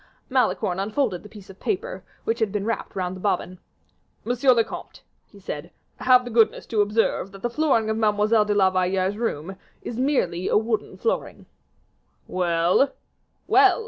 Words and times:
Malicorne 0.31 0.79
unfolded 0.79 1.21
the 1.21 1.29
piece 1.29 1.47
of 1.51 1.59
paper 1.59 2.03
which 2.23 2.39
had 2.39 2.51
been 2.51 2.65
wrapped 2.65 2.95
round 2.95 3.15
the 3.15 3.19
bobbin. 3.19 3.59
"Monsieur 4.23 4.51
le 4.51 4.63
comte," 4.63 5.03
he 5.27 5.39
said, 5.39 5.69
"have 5.97 6.25
the 6.25 6.31
goodness 6.31 6.65
to 6.65 6.81
observe 6.81 7.31
that 7.31 7.43
the 7.43 7.51
flooring 7.51 7.87
of 7.87 7.95
Mademoiselle 7.97 8.45
de 8.45 8.55
la 8.55 8.71
Valliere's 8.71 9.15
room 9.15 9.57
is 9.83 9.99
merely 9.99 10.47
a 10.47 10.57
wooden 10.57 10.97
flooring." 10.97 11.45
"Well?" 12.25 12.93
"Well! 13.45 13.79